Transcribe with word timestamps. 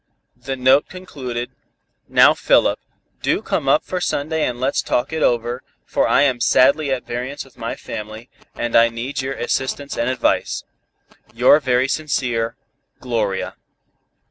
The 0.35 0.55
note 0.55 0.89
concluded: 0.89 1.51
"Now, 2.07 2.33
Philip, 2.33 2.79
do 3.21 3.43
come 3.43 3.69
up 3.69 3.83
for 3.85 4.01
Sunday 4.01 4.43
and 4.47 4.59
let's 4.59 4.81
talk 4.81 5.13
it 5.13 5.21
over, 5.21 5.61
for 5.85 6.07
I 6.07 6.23
am 6.23 6.41
sadly 6.41 6.91
at 6.91 7.05
variance 7.05 7.45
with 7.45 7.55
my 7.55 7.75
family, 7.75 8.27
and 8.55 8.75
I 8.75 8.89
need 8.89 9.21
your 9.21 9.35
assistance 9.35 9.95
and 9.99 10.09
advice. 10.09 10.63
"Your 11.35 11.59
very 11.59 11.87
sincere, 11.87 12.55
"GLORIA." 12.99 13.57